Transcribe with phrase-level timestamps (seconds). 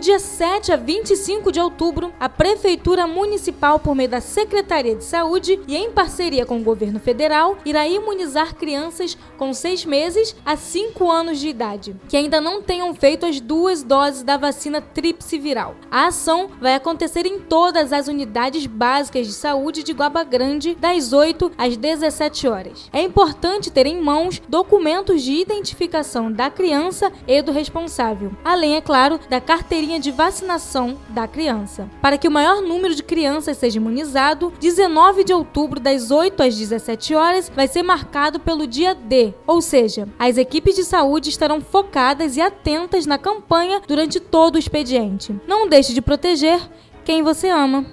[0.00, 5.60] dia 7 a 25 de outubro, a Prefeitura Municipal, por meio da Secretaria de Saúde
[5.68, 11.10] e em parceria com o governo federal, irá imunizar crianças com 6 meses a 5
[11.10, 15.76] anos de idade, que ainda não tenham feito as duas doses da vacina tríplice viral.
[15.90, 21.12] A ação vai acontecer em todas as unidades básicas de saúde de Guaba Grande, das
[21.12, 22.90] 8 às 17 horas.
[22.92, 28.80] É importante ter em mãos documentos de identificação da criança e do responsável, além, é
[28.80, 29.40] claro, da
[29.76, 31.88] carteirinha de vacinação da criança.
[32.00, 36.56] Para que o maior número de crianças seja imunizado, 19 de outubro, das 8 às
[36.56, 41.60] 17 horas, vai ser marcado pelo dia D, ou seja, as equipes de saúde estarão
[41.60, 45.38] focadas e atentas na campanha durante todo o expediente.
[45.46, 46.58] Não deixe de proteger
[47.04, 47.84] quem você ama.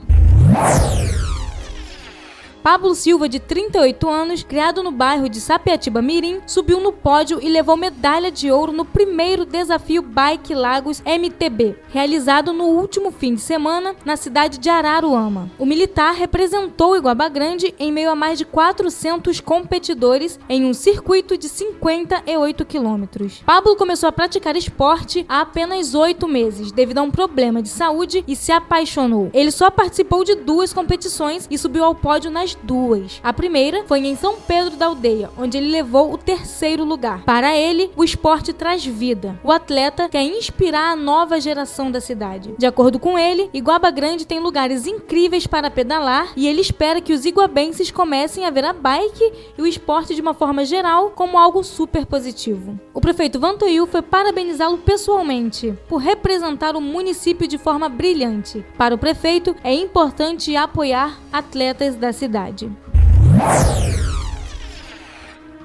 [2.63, 7.49] Pablo Silva, de 38 anos, criado no bairro de Sapiatiba Mirim, subiu no pódio e
[7.49, 13.41] levou medalha de ouro no primeiro desafio Bike Lagos MTB, realizado no último fim de
[13.41, 15.51] semana na cidade de Araruama.
[15.59, 21.37] O militar representou Iguaba Grande em meio a mais de 400 competidores em um circuito
[21.37, 23.41] de 58 quilômetros.
[23.45, 28.23] Pablo começou a praticar esporte há apenas oito meses, devido a um problema de saúde
[28.25, 29.29] e se apaixonou.
[29.33, 33.19] Ele só participou de duas competições e subiu ao pódio nas duas.
[33.23, 37.23] A primeira foi em São Pedro da Aldeia, onde ele levou o terceiro lugar.
[37.23, 39.39] Para ele, o esporte traz vida.
[39.43, 42.53] O atleta quer inspirar a nova geração da cidade.
[42.57, 47.13] De acordo com ele, Iguaba Grande tem lugares incríveis para pedalar e ele espera que
[47.13, 51.37] os iguabenses comecem a ver a bike e o esporte de uma forma geral como
[51.37, 52.79] algo super positivo.
[52.93, 58.65] O prefeito Vantoil foi parabenizá-lo pessoalmente por representar o município de forma brilhante.
[58.77, 62.71] Para o prefeito, é importante apoiar atletas da cidade cidade.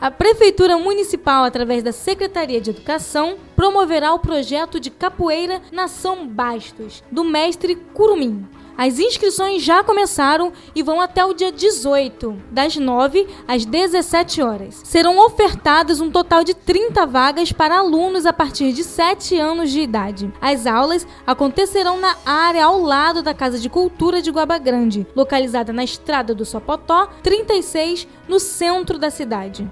[0.01, 7.03] A Prefeitura Municipal, através da Secretaria de Educação, promoverá o projeto de capoeira Nação Bastos,
[7.11, 8.47] do mestre Curumim,
[8.79, 14.81] as inscrições já começaram e vão até o dia 18, das 9 às 17 horas.
[14.85, 19.81] Serão ofertadas um total de 30 vagas para alunos a partir de 7 anos de
[19.81, 20.33] idade.
[20.41, 25.73] As aulas acontecerão na área ao lado da Casa de Cultura de Guaba Grande, localizada
[25.73, 29.69] na Estrada do Sopotó, 36, no centro da cidade.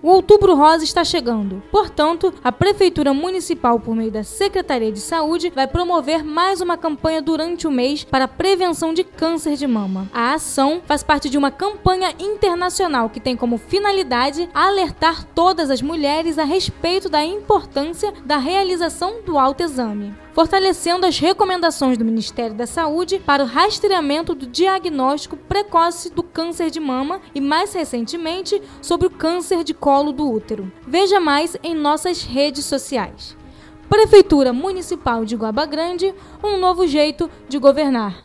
[0.00, 1.60] O Outubro Rosa está chegando.
[1.72, 7.20] Portanto, a Prefeitura Municipal, por meio da Secretaria de Saúde, vai promover mais uma campanha
[7.20, 10.08] durante o mês para a prevenção de câncer de mama.
[10.14, 15.82] A ação faz parte de uma campanha internacional que tem como finalidade alertar todas as
[15.82, 22.64] mulheres a respeito da importância da realização do autoexame fortalecendo as recomendações do Ministério da
[22.64, 29.08] Saúde para o rastreamento do diagnóstico precoce do câncer de mama e, mais recentemente, sobre
[29.08, 30.72] o câncer de colo do útero.
[30.86, 33.36] Veja mais em nossas redes sociais.
[33.88, 38.22] Prefeitura Municipal de Guaba Grande, um novo jeito de governar.